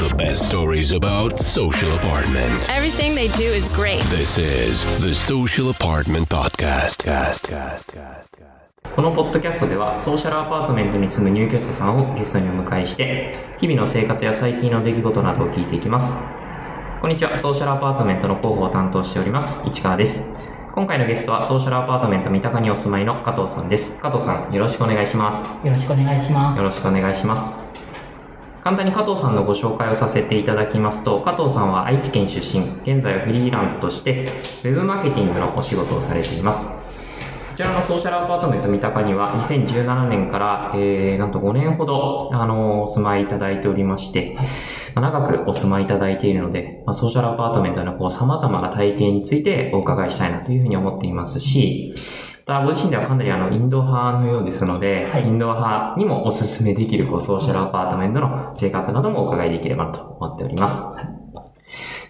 [0.00, 2.70] The best stories about social apartment.
[2.70, 4.00] Everything they do is great.
[4.04, 7.04] This is the Social Apartment Podcast.
[7.04, 8.96] Cast, cast, cast, cast.
[8.96, 16.16] このポッドキャストではソーシャルアパートメントに住む入居者さんをゲストにお迎えして日々の生活や最近の出来事などを聞いていきます
[17.02, 20.32] こんにちはソーシャルアパートメントの広報を担当しております市川です
[20.74, 26.56] 今回のゲストはソーシャルアパートメント三鷹にお住まいの加藤さんです加藤さんよろしくお願いしますよろしくお願いします。
[26.56, 27.69] よろしくお願いします。
[28.62, 36.66] 簡単に加藤さんのご紹介をさせていただきますと、加藤さんは愛知県出身、現在はフリーランスとして、ウェブマーケティングのお仕事をされています。
[36.66, 36.74] こ
[37.56, 44.36] ちらのソーシャルアパートメント三鷹には2017年から、えー、なんと5年ほど、あの、お住まいいただいておりまして、
[44.94, 51.94] まあ長くお住まいいただいているので、まあ、ソーシャルアパートメントのこう様々な体験についてお伺いしたいなというふうに思っていますし、
[52.50, 60.82] またご自身ではかなりあのインドア派のようですので、はいインドア派にもおすすめできるこうソーシャルアパートメントの生活などもお伺いできればと思っております。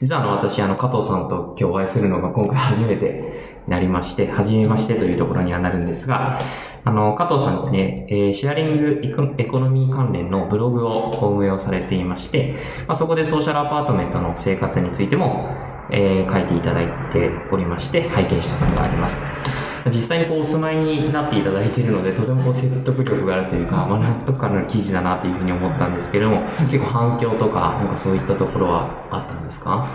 [0.01, 6.41] 実はあの私あの加藤さんと今日お会いするのが今回初めてになりまして、初めましてというところにはなるんですが、
[6.85, 12.57] あの、加藤さんですね、えーシェアリングエコエコノミー関連のブログを運営をされていまして、
[12.89, 15.51] まあ、そこでソーシャルアパートメントの生活についても、
[15.91, 19.70] えー書いていただいておりまして、拝見したことがあります。
[19.87, 29.89] 実際にこうお住まいになっていただいているので、とてもこう説得力があるというか、まあ、納得感のある記事だなというふうに思ったんですけれども、結構反響とか、なんかそういったところはあったんですか？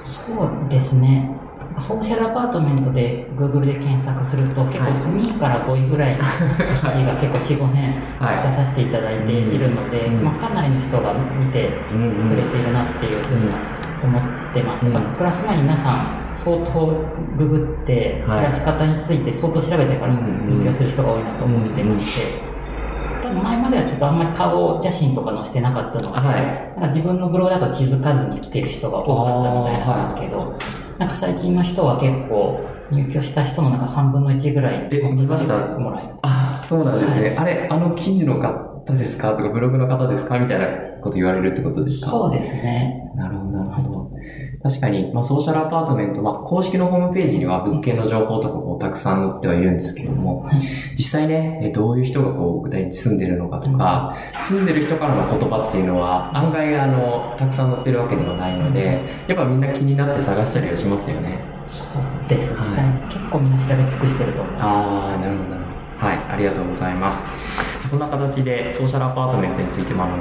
[0.00, 1.30] そうですね。
[1.78, 4.92] ソーシャルアパートメントで Google で検索すると結構はい。
[4.92, 8.42] 2位から5位ぐらいの記事が結構4、5 年はい。
[8.50, 10.24] 出させていただいているので、うん。
[10.24, 13.48] まあ、かなりの人が見てうんくれているなっていうふうに
[14.04, 14.84] 思ってます。
[14.84, 14.92] うん。
[15.16, 16.86] プラス前に皆さん相当
[17.36, 18.38] ググってはい。
[18.38, 22.42] 暮らし方について相当調べてからうん入居する人が多いなと思ってまして、
[23.22, 26.80] 多分前まではちょっとあんまり顔写真とか載せてなかったので、はい。
[26.80, 30.58] なんか自分のブログだと気づかずに来てる人が多かったみたいなんですけど、
[30.98, 36.14] なんか最近の人は結構入居した人のなんか3分の1ぐらいえ見ましたもらえる。
[36.22, 37.34] あ、そうなんですね。
[37.38, 39.36] あれ、あの記事の方ですか？
[39.36, 40.38] とか、ブログの方ですか？
[40.38, 40.66] みたいな
[41.02, 42.10] こと言われるってことですか？
[42.10, 43.10] そうですね。
[43.16, 44.10] なるほど、なるほど。
[44.62, 50.48] 確かに、まあ、ソーシャルアパートメント、まあ、公式のホームページには物件の情報とかこうたくさん載ってはいるんですけれども、
[50.96, 61.40] 実際ね、えどういう人がこう具体に住んでるのかとか、住んでる人からの言葉っていうのは案外あの、たくさん載ってるわけではないので、やっぱみんな気になって探したりはしますよね。
[61.66, 63.12] そうですね、はい。
[63.12, 64.88] 結構みんな調べ尽くしてると思います。
[64.88, 65.56] ああ、なるほど、
[66.32, 67.24] ありがとうございます。
[67.88, 70.16] そんな形で、ソーシャルアパートメントについても、あの、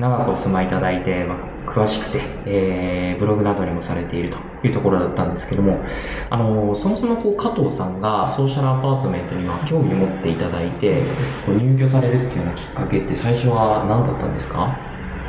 [0.00, 1.38] 長くお住まいいただいて、まあ、
[1.70, 5.78] 詳しくて、えー、ブログなどにもされているというところだったんですけども、
[6.30, 11.02] あの、そもそもこう、加藤さんがソーシャルアパートメントにまあ興味を持っていただいて、
[11.46, 14.76] こう入居されるっていうようなきっかけって最初は何だったんですか？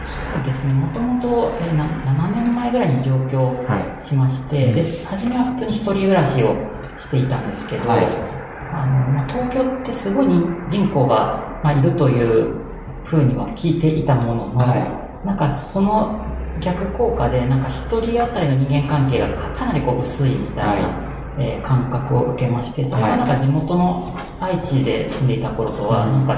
[0.07, 4.03] そうですね、もともとえーな7年前ぐらいに上京はい。
[4.03, 6.55] しまして、で初めは普通に一人暮らしを
[6.97, 8.38] していたんですけど、はい
[8.71, 10.27] あのまあ、東京ってすごい
[10.67, 12.53] 人口が、まあ、いるという
[13.03, 16.23] ふうには聞いていたものの、はなんかその
[16.61, 21.05] 逆効果でなんか一人当たりの人間関係がかかなりこう薄いみたいな、
[21.39, 26.35] えー感覚を受けましてそれがなんか地元の愛知で住んでいた頃とはなんか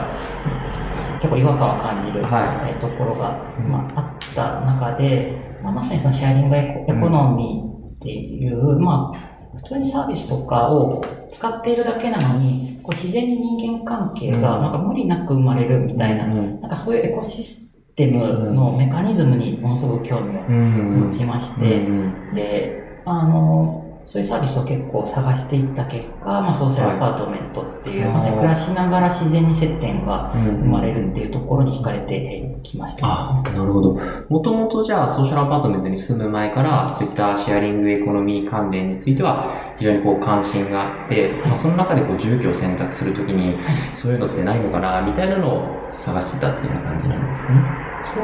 [1.20, 2.72] 結構違和感を感じる、はい。
[2.72, 3.72] えーところが、うん。
[3.72, 9.31] まあ、あった中で、まあ、まさにそのシェアリングエコエコノミーっていう、まあ
[9.64, 16.62] 普通にサービスとかを使っているだけなのに、こう自然に人間関係がなんか無理なく生まれるみたいな、うん。
[16.62, 21.86] なんかそういうエコシステムのメカニズムにものすごく興味をうん持ちまして、
[22.34, 33.08] で、あの、そういうサービスを結構探していった結果、まあ、ソーシャルアパートメントっていう、はいまあ暮らしながら自然に接点がうん生まれるっていうところに惹かれてきました。
[33.08, 34.00] あ、なるほど。
[34.30, 43.58] もともとじゃあソーシャルアパートメントに住む前から、そういったシェアリングエコノミー関連については非常にこう関心があって、まあ、その中でこう住居を選択するときに、
[43.96, 47.81] そういうのってないのかな、みたいなのを探してたっていうような感じなんですかね。
[48.04, 48.24] そう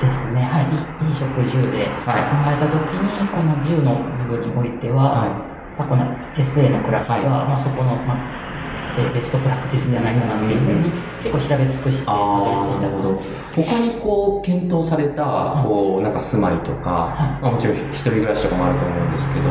[0.00, 0.70] ですね、はい、
[1.06, 1.86] いい食住で。
[2.04, 6.04] 考はえたときに、この住の部分においては、はまあこの
[6.36, 7.24] SA のクラスが、はい。
[7.24, 10.92] まあ、そこの、まあ、えベストプラクティスじゃないかなっていうふうに
[11.22, 13.18] 結構調べ尽くしてなるほど。
[13.54, 17.42] 他にこう、検討された、こう、なんか住まいとか、はい。
[17.42, 19.44] まあ、もちろん一人暮らしとかもあると思うんですけど、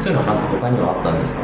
[0.00, 1.40] そういうのはなんか他にはあったんですか？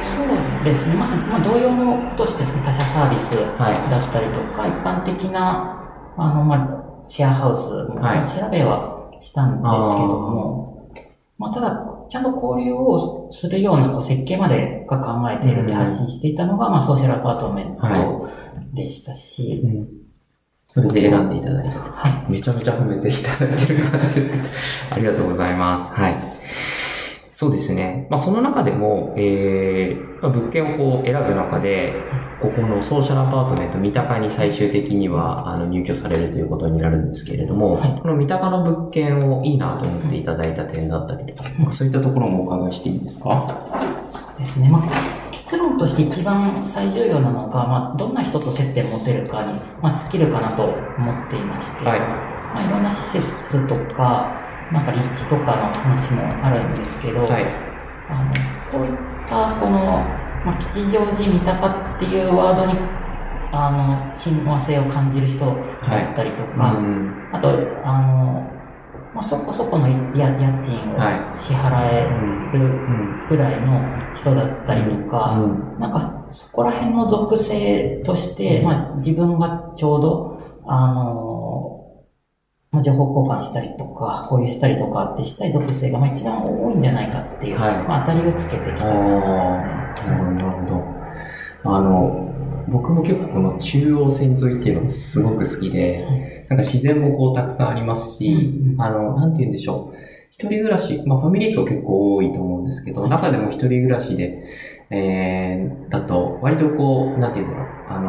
[0.00, 3.90] そうですね、まさに、まあ、同様のことして他社サービスはい。
[3.90, 5.76] だったりとか、一般的な
[6.20, 10.90] あの、まあ、シェアハウスも、はい調べはしたんですけども、
[11.38, 18.28] まあ、ただ、ちゃんと交流をするようなこう設計までが考えているって発信していたのが、まあ、ソーシャルアパートメント
[18.74, 19.62] でしたし、
[20.68, 21.90] それで選んでいただいたと。
[21.90, 22.32] はい。
[22.32, 24.44] めちゃめちゃ褒めていただいてる感じですけど、
[24.90, 25.92] ありがとうございます。
[25.94, 26.16] はい。
[27.40, 28.06] そうですね。
[28.10, 31.94] まあ、その中でも、えーまあ、物件をこう選ぶ中で、
[32.38, 43.46] ここのソーシャルアパートメント三鷹に最終的にはあの入居されるということになるんですけれども、はいこの三鷹の物件をいいなと思っていただいた点だったりとか、そういったところもお伺いしていいですか？
[44.38, 44.68] ですね。
[44.68, 44.82] まあ、
[45.32, 52.00] 結論として一番最重要なのが、まあ、どんな人と接点を持てるかに、まあ、尽きるかなと思っていまして、はい。
[52.00, 54.39] まあ、いろんな施設とか、
[54.72, 57.46] なんか立地とかの話もあるんですけど、はい。
[58.08, 58.30] あの
[58.70, 60.04] こういったこの、
[60.44, 62.78] まあ、吉祥寺三鷹っていうワードに
[63.52, 65.54] あの親和性を感じる人だっ
[66.14, 67.48] たりとか、うんあと
[67.84, 68.42] あの、
[69.14, 72.08] まあ、そこそこの家家賃をはい支払え
[72.52, 73.10] るうん。
[73.28, 73.80] ぐらいの
[74.16, 81.39] 人だったりとか、うんなんかそこら辺の属性として、まあ、自分がちょうどあの
[82.80, 90.08] まあ、情報交換したりとか、交流したりとかってしたい属性がまあ一番多いんじゃないかっていう、はいまあ、当たりをつけてきた感じですね。
[90.08, 91.70] なるほど。
[91.76, 92.34] あの、
[92.68, 99.96] 僕も結構この中央線沿いっていうのがすごく好きで、なんか自然もこうたくさんありますし、うんうんあの、なんて言うんでしょう。
[100.30, 104.44] 一人暮らし、まあファミリー層結構多いと思うんですけど、中でも一人暮らしで、
[104.90, 108.00] えー、だと、割とこう、なんて言うんだろう、あ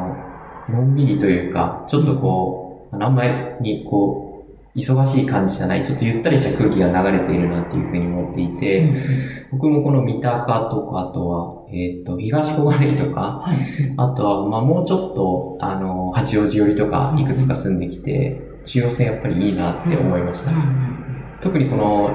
[0.69, 3.24] の、のんびりというか、ちょっとこう、あんま
[3.62, 4.31] りこう、
[4.75, 8.94] 忙しい感じじゃない、ちょっとゆったりした空気が流れているなっていうふうに思っていて、
[9.51, 13.57] 僕もこの三鷹とか、あとは、えっ、と、東小金井とか、はい。
[13.97, 20.51] あとは、まあもうちょっと、あの、八王子寄りとか、いくつか住んできて、中央線やっぱりいいなって思いました。
[20.51, 20.97] うんうん
[21.41, 22.12] 特にこの、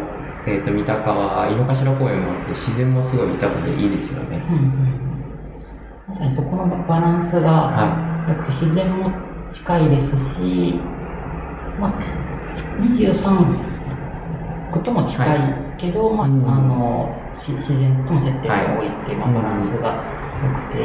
[0.47, 4.41] えっ、と、三鷹は、井の頭公園もあって、自然もすごい豊かでいいですよね。
[4.49, 5.07] うんうん
[6.09, 9.11] まさにそこのバランスがは良くて自然も
[9.51, 10.75] 近いですし、
[11.81, 12.26] まあ、
[12.81, 16.49] 23区とも近いけど、まあうん。
[16.49, 19.35] あのし自然とも接点が多いっていう、まあ、うん。
[19.35, 20.05] バランスが
[20.43, 20.79] 良くて、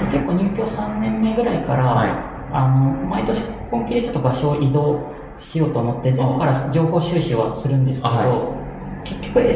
[0.00, 9.52] で結構入居3年目ぐらいから、はあの毎年本気でちょっと場所を移動しようと思ってゼロから情報収集はするんですけど、は結局え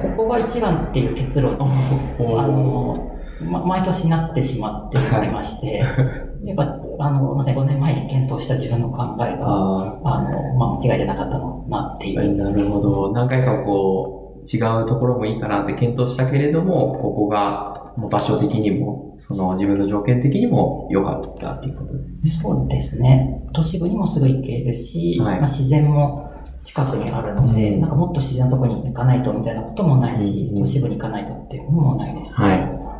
[0.00, 5.84] ここが一番っていう結論あの、ま、毎年なってしまっておりまして、
[6.44, 12.28] やっぱ、あの、まさに5年前に検討した自分の考えが、ああの、まあ、間違いじゃなかったのなっていあ、う。
[12.34, 13.12] なるほど。
[13.12, 21.92] 何回かこう、違うところもいいかなって検討したけれども、ここが、もう場所的にも、その自分の条件的にも良かったっていうこと
[22.22, 22.40] です。
[22.40, 23.42] そうですね。
[23.52, 26.30] 都市部にもすぐ行けるし、はいまあ、自然も
[26.64, 32.34] 近くにあるので、うんなんかもっと自然なところに行かないとみたいなこともないし、うん都市部に行かないとっていうのもないですし。
[32.40, 32.90] はい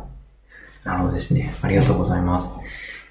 [0.83, 1.53] なるほどですね。
[1.61, 2.51] ありがとうございます。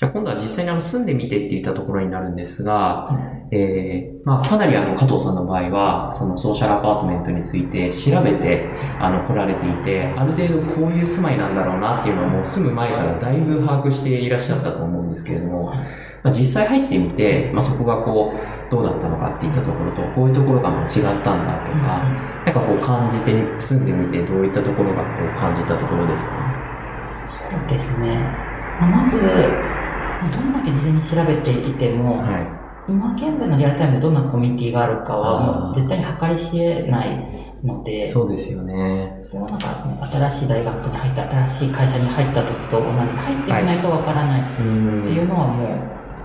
[0.00, 3.11] じゃあ今度は実際にあの住んでみてっていったところになるんですが、
[3.52, 8.67] えー、まあかなりあの加藤さんの場合は、そのソーシャルアパートメントについて調べて
[8.99, 15.75] あの来られていて、ある程度こういう住まいなんだろうなっていうのをもう住む前からだいぶ把握していらっしゃったと思うんですけれども、
[16.23, 22.08] まあ、実際入ってみて、まあ、そこがこう、どうだったのかっていったところと、こういうところがまあ違ったんだとか、
[22.47, 26.32] なんかこう感じて、住んでみてどういったところがこう感じたところですか？
[27.26, 28.17] そうですね。
[28.81, 29.70] まず、まあ
[30.32, 32.61] どんだけ事前に調べていても、はい。
[32.88, 39.21] 今現在のリアルタイムでどんなコミュニティがあるかは絶対に計り知れないので、そうですよね。
[39.23, 44.62] それはなんか、ね、新しい大学に入った、新しい会社に入った時と同じ、入ってみないとわからないっうて
[45.12, 45.69] いうのはも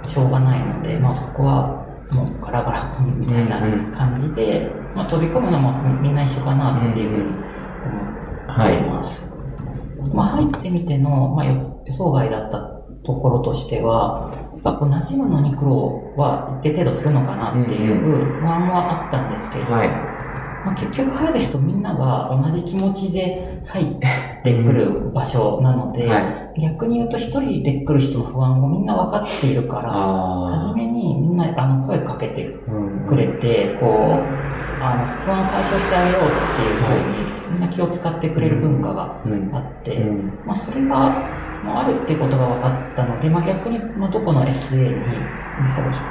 [0.03, 3.59] うしょうがないので、まあそこはもうガラガラポンみたいな
[3.91, 7.23] 感じで、まあ飛び込むのもみんな一緒かなっていうふうに
[8.47, 9.31] 思っています。
[10.13, 12.57] まあ入ってみての、まあ予想外だった
[13.05, 17.95] ところとしては、やっぱこう馴染むのに苦労は一定程度するのかなっていう
[18.41, 19.89] 不安はあったんですけど、はい。
[20.65, 23.99] まあ、結局入る人みんなが同じ気持ちで入っ
[24.43, 29.91] てくる場所なので、は逆に言うと一人で来る人の不安をみんな分かっているから、
[30.57, 32.49] 初あめにみんなあの声かけて
[33.07, 33.91] くれて、こう、
[34.81, 40.39] あの不安を解消してあげようっていうふうに、みんな気を使ってくれる文化がうんあって、うん。
[40.45, 44.97] まあ、それが、まあ、あるってことが分かったので、まあ、逆に、まあ、どこの SA に引っ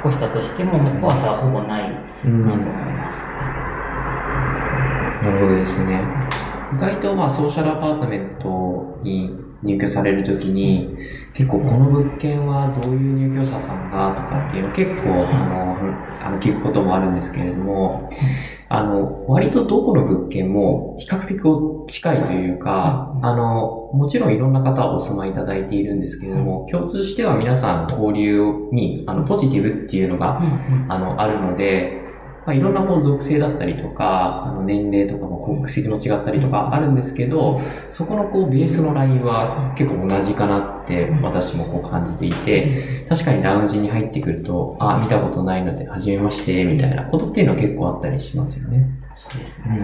[0.05, 3.23] 越したとしても、もう怖さはほぼないなと思います。
[5.23, 6.03] なるほどですね。
[6.73, 9.31] 意外とまあソーシャルアパートメントに
[9.63, 10.97] 入居されるときに、
[11.33, 15.77] 結構この物件はどういう入居者さんがとかっていうの結構あの、
[16.25, 18.09] あの聞くこともあるんですけれども、
[18.67, 21.39] あの、割とどこの物件も比較的
[21.87, 30.41] 近いというか、あの、もちろんいろんな方お住まいいただいているんですけれども、共通しては皆さん交流にあのポジティブっていうのが、
[30.89, 32.04] あの、あるので、
[32.45, 37.59] まあ、いろんなこう属性だったりとか、あの年齢とかも国籍の違ったりとかあるんですけど、
[37.89, 48.85] そこのこうベースのラインは結構同じかなって私もこう感じていて、確かにラウンジに入ってくると、あ、見たことないので、初めまして、みたいなことっていうのは結構あったりしますよね。
[49.15, 49.65] そうですね。
[49.67, 49.83] うん。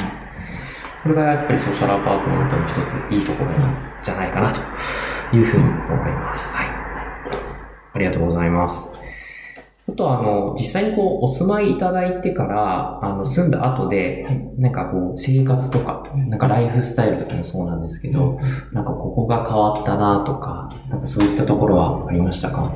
[1.02, 3.52] それがやっぱりソーシャルアパートメントの一ついいところ
[4.04, 4.60] じゃないかなと
[5.36, 5.72] いうふうに思
[6.08, 6.54] います。
[6.54, 6.68] はい。
[7.94, 8.91] ありがとうございます。
[9.92, 14.26] あとは、あの、実際にこう、お住まいいただいてから、あの、住んだ後で、
[14.58, 18.40] なんかこう、生活とか、なんかライフスタイルとかもそうなんですけど、
[18.72, 22.72] なんかここが変わったなとか、なんかそういったところはありましたか？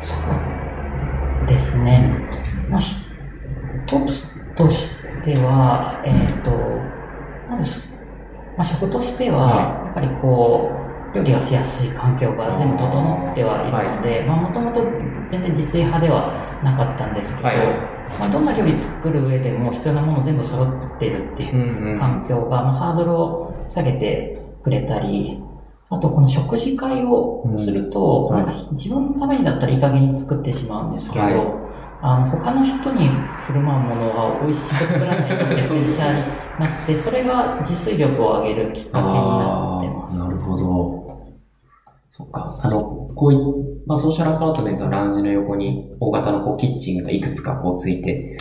[0.00, 2.10] そうですね。
[2.70, 6.50] まあ、一つとしては、えっ、と、
[7.48, 7.80] まず、
[8.56, 10.83] まあ、職としては、やっぱりこう、
[11.14, 14.82] 料理がしやすい環境が全部整ってはいるので、まあ、もともと
[15.30, 17.56] 全然自炊派ではなかったんですけど、はい。
[18.18, 21.98] まあ、どんな料理作る上でも必要なもの全部揃ってるっていううんうん。
[21.98, 25.40] 環境が、まあ、ハードルを下げてくれたり、
[25.90, 28.36] あとこの食事会をすると、うん。
[28.36, 31.64] なんか自分のためにだったらいい加減に作ってしまうんですけど、はい。
[32.06, 33.08] あの他の人に
[33.46, 40.18] 振る舞うものが美味しく作らないとってプレッシャーになって、 それが自炊力を上げるきっかけになってます。
[40.18, 41.03] なるほど。
[42.16, 42.60] そっか。
[42.62, 42.80] あの、
[43.16, 43.36] こうい
[43.88, 48.36] まあ、ソーシャルアパートメントのラウンジの横に大型のこうキッチンがいくつかこうついて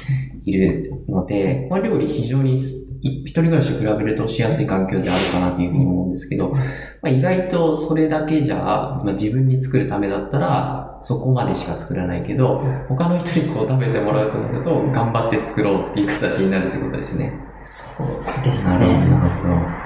[0.45, 6.61] いるので、まあ、料理非常にい一人暮らしと比べるとしやすい環境であるかなというふうに思うんですけど、ま
[7.05, 17.33] あ、意外とそれだけじゃ、まあ、自分に作るためだったら、そこまでしか作らないけど、他の人にこう食べてもらうとなると、頑張って作ろうっていう形になるってことですね。
[17.63, 18.07] そう
[18.45, 18.77] ですね。
[18.77, 19.83] なるほど。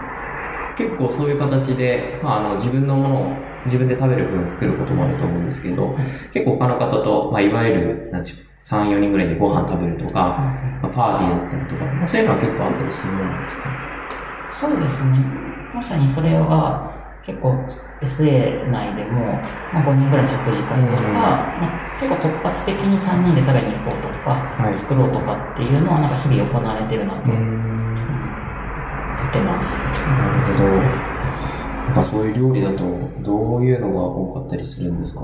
[0.77, 5.95] 結構そういう形で、まあ、あの自分のものを自分で食べる分作ることもあると思うんですけど、
[6.33, 10.19] 結構他の方と、まあ、いわゆる、なんでしょう、3、4人ぐらいでご飯食べるとか、
[10.81, 13.69] まあ、パーティーだったりとか、まあ、そういうのは結構あったりするものなんですか？
[14.51, 15.19] そうですね。
[15.75, 16.91] まさにそれは
[17.25, 17.53] 結構
[18.01, 19.21] SA 内でも、
[19.73, 27.67] まあ、5人ぐらいの食事会とか、うんまあ、結構突発的に3人で食べに行こうとか、はい作ろうとかっていうのはなんか日々行われてるなと思ん。
[29.27, 29.77] ってます。
[30.07, 31.16] なるほど。
[31.93, 32.83] かそういう料理だと、
[33.23, 35.21] どういうのが多かったりするんですか？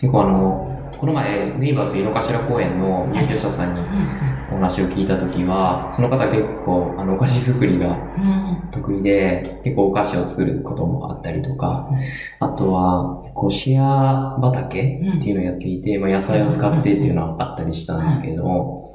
[0.00, 0.64] 結構あの、
[0.96, 3.80] この前、ネイバーズ井の頭公園の入居者さんに
[4.52, 8.68] お話を聞いたときは、その方結構、あの、お菓子作りがうん。
[8.70, 11.90] 得意で、結構お菓子を作ることもあったりとか、
[12.38, 18.94] あとは、こう、シェア畑っていうのをやっていて、まあ、野菜を使ってっていうのはあったりしたんですけれどこ。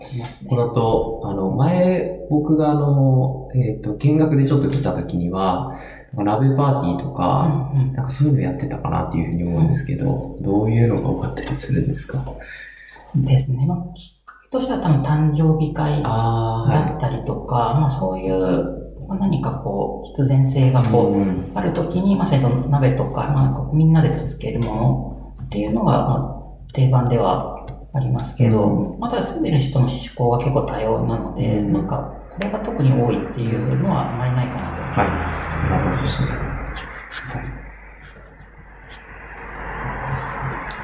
[0.56, 5.74] のと、あの、前、僕があの、えっ、と、見学でちょっと来た時には、
[6.16, 7.94] なんか鍋パーティーとか、うんうん。
[7.94, 12.24] なんかそういうのやってたかなっていうふうに思うんですけど、どういうのが多かったりするんですか？
[13.16, 13.66] ですね。
[13.66, 31.74] まあ、きっかけとしては多分誕生日会あだったりとか、まあそういう、まあ、何かこう、必然性がこう、うんある時に、まさにその鍋とか、まあ、こうみんなで続けるものっていうのが、まあ、定番ではありますけど、うまた住んでる人の思考が結構多様なので、うん。
[31.74, 34.96] なんか、これが特に多いっていうのはあまりないかなと思い。
[34.96, 35.40] ます。
[35.70, 36.28] なるほどですね。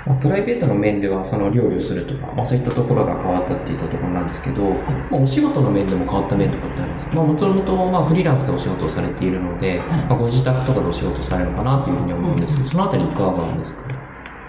[0.07, 7.15] まあ、プライベートの面ではその料理をするとか、まあ、そういったところが変わったっていったところなんですけど、まあ、お仕事の面でも変わった面とかってありますか？
[7.15, 13.81] まあ、もともとまあフリーランスでお仕事をされているので、はいまあ、ご自宅とかでお仕事されるのかなというふうに思うんですけど、そのあたりいかがなんですか？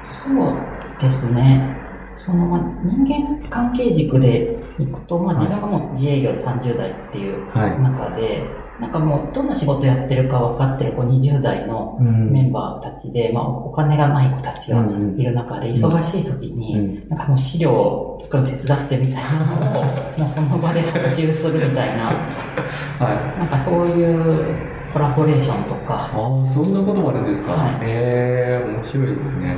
[0.07, 0.57] そう
[1.01, 1.77] ですね。
[2.17, 5.49] その、まあ、人間関係軸でいくと、まあ、はい。
[5.49, 7.81] 自分がもう自営業で30代っていうはい。
[7.81, 8.43] 中で、
[8.81, 12.33] なんかもうどんな仕事やってるか分かってるこう20代のうん。
[12.33, 17.09] メンバーたちで、まあ、お金がない子たちがうんうんいる中で、忙しい時に、うん。
[17.09, 19.85] なんかもう資料を作る手伝ってみたいなのを、
[20.19, 22.05] もうその場で発注するみたいな、
[22.99, 23.39] はい。
[23.39, 24.55] なんかそういう
[24.93, 27.75] コラボレーションとか、ああ、そんなこともあるんですか、はい。
[27.83, 29.57] へえ、面白いですね。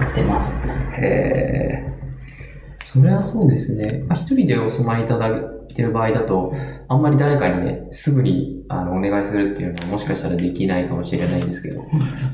[0.00, 0.74] やってますね。
[0.98, 2.05] へえ。
[2.96, 4.04] それはそうですね。
[4.08, 5.32] まあ、一人でお住まいいただい
[5.74, 6.52] てる場合だと、
[6.88, 11.82] あんまり誰かにね、すぐにあのお願いするっていうのはもしかしたらできないかもしれないんですけど、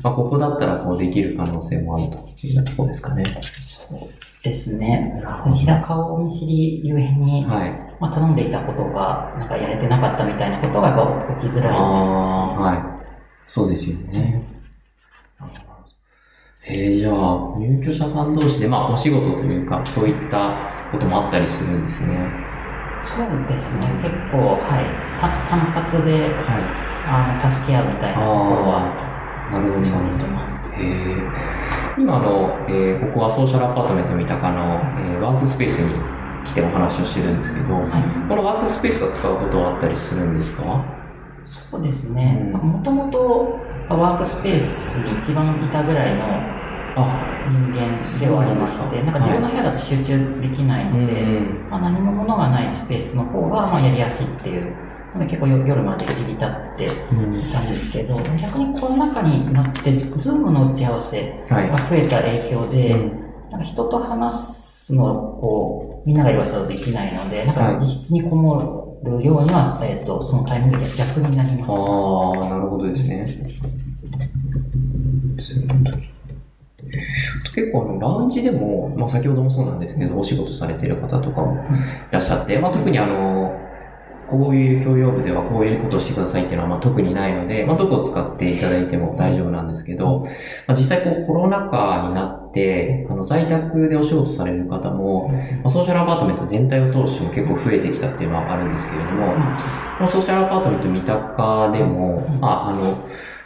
[0.01, 3.25] まあ、ここだったらこうできる可能性もあるというようなところですかね。
[3.65, 3.99] そう
[4.43, 5.21] ですね。
[5.51, 7.71] 白顔見知りゆえに、はい。
[7.99, 12.21] まあ、頼んでいたことが、なんかやれてなかったみたいなことがやっぱ起きづらいですし、
[12.59, 13.03] はい。
[13.45, 14.43] そうですよね。
[16.65, 22.17] えー、じゃあ、入居者さん同士で、まあ、お仕事というか、そういったこともあったりするんですね。
[23.03, 26.83] そうですね、結構、はい、た単発ではい。
[27.05, 28.95] あの助け合うみたいなところは、
[29.51, 30.19] なるほど、生なるほど。
[30.19, 30.71] じてます。
[30.75, 35.93] えー今あの、えーここはソーシャルアパートメント三鷹の、えーワークスペースに
[36.45, 40.63] 来てお話をしてるんですけど、はいこのワークスペースは使うことはあったりするんですか？
[41.45, 46.52] そうですね、うんもともとワークスペースに一番いたぐらいのあ、
[46.95, 54.75] 人間ではありまして、なんか自分の部屋だと集中できないので、うんまあ、何も物がないスペースの方がまあやりやすいっていう、
[55.19, 61.69] 結構よ夜まで入り浸ってうんいたんですけど、逆にコロナ禍になって、ズームの打ち合わせはい。
[61.69, 63.49] が増えた影響で、うん。
[63.49, 64.53] なんか人と話
[64.85, 67.75] すのをこう、みんながいる場所だとできないので、なんはい。
[67.75, 71.73] か実質にこもるようには、えっとそのタイミングで逆になりました。
[71.73, 73.27] ああ、なるほどですね。
[77.55, 81.57] 結構あの、ラウンジでも、まあ先ほどもそうなんですけど、お仕事されてる方とかもい
[82.11, 83.59] らっしゃって、まあ特にあの、
[84.27, 90.25] こういう共用部ではこういうことをしてくださいっていうのはまあ特にないので、まあどこを使っていただいても大丈夫なんですけど、
[90.65, 99.33] まあ実際こうコロナ禍になって、あの在宅でお仕事される方も、まあ、ソーシャルアパートメント全体を通しても結構増えてきたっていうのはあるんですけれども、
[99.97, 102.97] このソーシャルアパートメント三鷹でも、まあ、あの、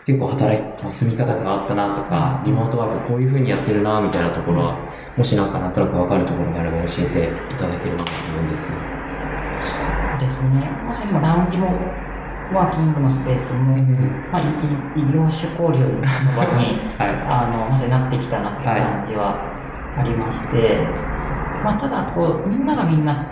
[0.08, 4.80] 結構働い、まあ住み方があったなとか、リモートワークこういう風にやってるなみたいなところは、
[5.18, 8.72] もしなんかなんとなくわかるところがあれば教えていただければと思うんです。
[10.18, 10.64] ですね。
[10.88, 11.68] まさにもラウンジも、
[12.56, 13.76] ワーキングのスペースも、
[14.32, 14.56] まあ、いい
[14.96, 16.00] 異業種交流の
[16.40, 17.12] 場に、 はい。
[17.28, 19.36] あの、まさになってきたなって感じは
[19.98, 20.88] ありまして、
[21.66, 23.28] まあ、ただ、こう、みんながみんな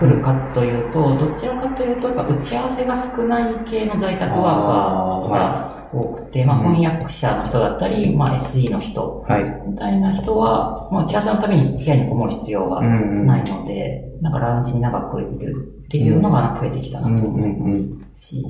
[0.00, 6.74] 来るかというと、どちらかというと、やっぱ打ち合わせが少ない系の在宅ワーカーが多くて、まあ、うん。
[6.74, 9.62] 翻訳者の人だったり、まあ、SE の人はい。
[9.68, 15.52] みたいな人は、まあ、打ち合わせのために部屋にこもる必要がうんうんないので、なんかラウンジに長くいる
[15.84, 18.42] っていうのが増えてきたなと思いますし、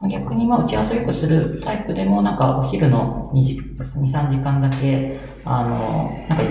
[0.00, 6.44] まあ逆にまあ打ち合わせをよくするタイプでも、なんかお昼の2時、2、3時間だけ、あの、なんか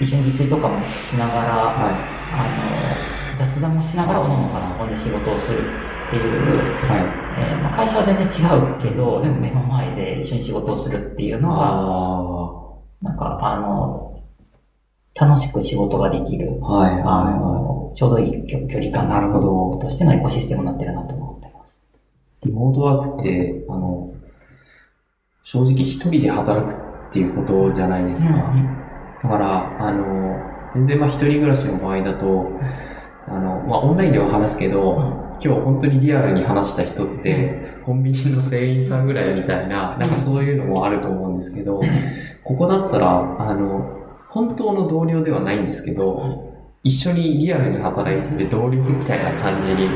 [0.00, 6.88] 一緒に自炊とかもしながら、はあの、雑談もしながら、おのおのパソコンで仕事をするっていう、い。
[6.88, 7.00] はい。
[7.38, 12.58] えーまあ、会社は全然違うけど、でも目の前で一緒に仕事をするっていうのが、あ
[13.00, 14.20] なんか、あの、
[15.14, 16.66] 楽しく仕事ができる、あ。
[16.66, 17.00] はい。
[17.00, 21.76] あはの、ちょうどいい距距離感なるほどとしてのエコシステムになってるなと思ってます。
[22.42, 22.46] い。
[22.46, 24.12] リモートワークって、あの、
[25.44, 28.52] 正直一人で働くっていうことじゃないですか。
[29.22, 30.38] だから、あの、
[30.72, 32.52] 全然まあ一人暮らしの場合だと、
[33.30, 34.96] あの、まあオンラインでは話すけど、
[35.42, 41.80] 今日本当にリアルに話した人って、コンビニの店員さんぐらいみたいな、なんかそういうのもあると思うんですけど、
[42.44, 46.48] ここだったら、あの、本当の同僚ではないんですけど、
[46.82, 49.88] 一緒にリアルに働いてて同僚みたいな感じに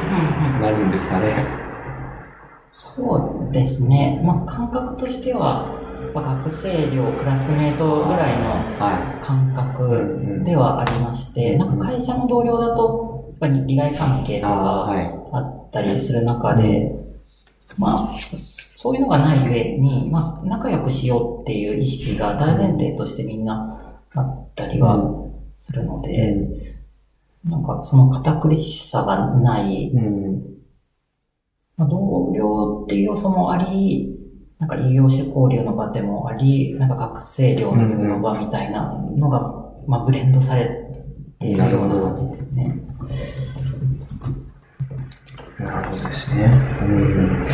[0.60, 1.46] なるんですかね。
[2.72, 4.20] そうですね。
[4.24, 5.68] まあ、感覚としては、
[6.14, 14.40] まあ、学生寮、クラスメートぐらいのは感覚ではありまして、なんか会社の同僚だと、ぱり利害関係い。
[14.40, 15.04] とかはい。
[15.32, 16.92] あったりする中で、
[17.76, 18.16] まあ、
[18.76, 25.00] そういうのがないゆえに、まあ、仲良くしようっていう意識が大前提としてみんなあったりは
[25.56, 26.78] するので、
[27.44, 30.42] なんかその堅苦しさがない、うん。
[31.76, 34.14] まあ、同僚っていう要素もあり、
[34.60, 39.40] なんか異業種交流の場でもあり、なんか学生寮の場みたいなのが、
[39.88, 41.01] まあ、ブレンドされ
[41.56, 42.10] なるほどな。
[42.10, 42.16] る
[45.68, 46.50] ほどですね。
[46.80, 47.46] うん。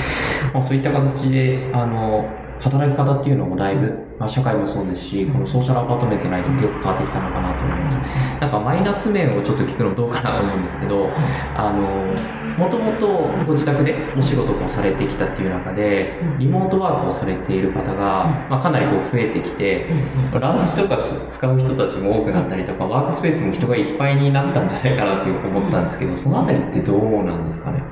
[0.53, 2.29] まあそういった形で、あの、
[2.61, 8.01] 働き方っていうのもだいぶ、まあ社会もそうですし、このソーシャルアパートメント内でよく変わってきたのかなと思います。
[8.41, 11.09] なんかマイナス面をちょっと聞くのどうかなと思うんですけど、
[11.57, 12.15] あの、
[12.59, 13.07] もともと
[13.47, 19.87] ご自宅でお仕事をされてきたっていう中で、リモートワークをされている方が、まあかなりこう増えてきて、
[20.33, 27.83] ラウンジとか使う人たちも多くなったりとか、ワークスペースも人がいっぱいになったんじゃないかなっていう思ったんですけど、そのあたりってどうなんですかね？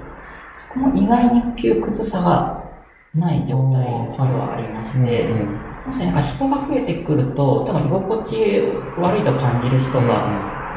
[0.59, 2.65] そこも意外に窮屈さが
[3.15, 5.31] ない状態ではありまして、
[5.87, 8.63] もしなんか人が増えてくると、多分居心地
[8.99, 10.27] 悪いと感じる人が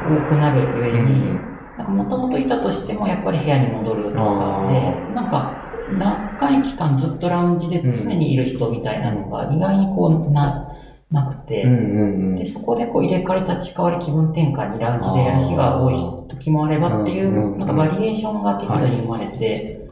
[0.06, 1.49] 多くなる上に、なんか
[1.88, 5.60] もともといたとしてもやっぱり部屋に戻るとかであ、なんか
[5.98, 10.66] 長い期間ずっとラウンジで常にいる人みたいなのが意外にこうな、
[11.10, 19.84] なくて、で、そこでこう入れ替わり立ち替わり気分転換にラウンジでやる日が多い時もあればっていうなんかバリエーションが適度に生まれて、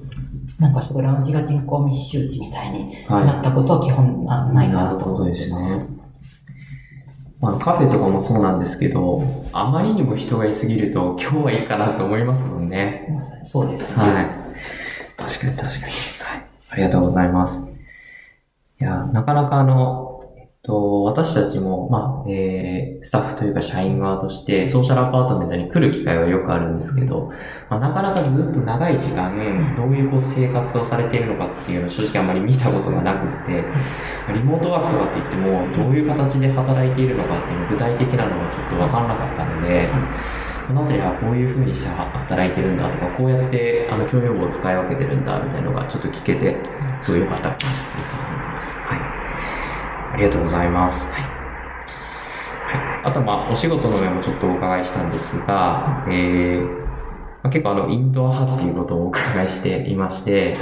[0.60, 5.04] なんかすごいラウンジが人口密集地みたいにはいなったことは基本なないかなと。
[5.06, 5.97] 思ってどですね
[7.40, 9.22] まあ、カフェとかもそうなんですけど、
[9.52, 13.08] あまりにも人がいすぎると、今日はいいかなと思いますもんね。
[13.44, 14.02] そうですね。
[14.02, 14.26] はい。
[15.16, 15.82] 確かに確かに。
[15.82, 15.92] はい。
[16.70, 17.64] ありがとうございます。
[18.80, 20.07] いや、なかなかあの、
[20.68, 27.32] と、私たちも、まあ、えー、スタッフというか社員側として、ソーシャルアパートメントに来る機会はよくあるんですけど、
[27.70, 29.32] まあ、なかなかずっと長い時間、
[29.74, 33.64] どういうこう生活をされているのかっていうのを正直あんまり見たことがなくて、
[34.34, 39.88] リモートワークとかって言っても、どういう形で働いているのかっていうの具体的なのがちょっとわからなかったので、
[40.66, 46.56] そのあたりはこういう風にして働いてるんだとか、こうやってあの共用部を使い分けてるんだみたいなのがちょっと聞けて、
[47.00, 48.78] すごい良かったかなと思います。
[48.80, 49.07] はい。
[50.18, 51.08] ありがとうございます。
[51.12, 51.22] はい。
[51.22, 51.30] はい、
[53.04, 56.66] あと、まあ、お仕事の面もちょっとお伺いしたんですが、えーま
[57.44, 60.56] あ、結構あの、インドア派っていうことをお伺いしていまして、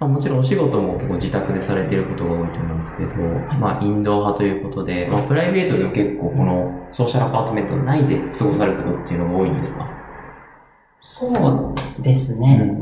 [0.00, 3.10] まあ、もちろんお仕事も結構自宅でされていることが多いと思うんですけど、
[3.60, 9.86] まあ、インドア派ということで、まあ、プライベートでも結構このソーシャルアパートメント内で過ごされることっていうのが多いんですか？
[11.02, 12.74] そうですね。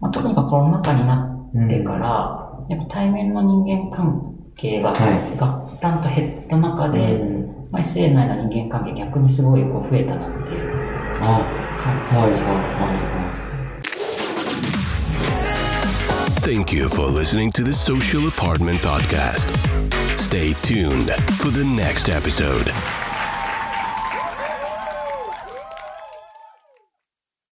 [0.00, 5.36] まあ、特にコロナ禍になってから、やっぱ対面の人間関係がはい。
[5.38, 7.18] ガッタンと減った中で、
[7.72, 10.70] まあ、SA 内の人間関係逆にすごいこう増えたなっていう
[11.20, 11.42] あ、
[11.82, 12.44] 感じです。
[12.44, 13.42] はい。
[16.40, 19.52] Thank you for listening to the Social Apartment Podcast.
[20.18, 22.72] Stay tuned for the next episode.